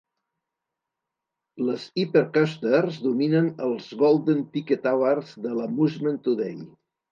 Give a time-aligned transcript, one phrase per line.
[1.67, 6.61] Les Hypercoasters dominen els Golden Ticket Awards de l'"Amusement Today".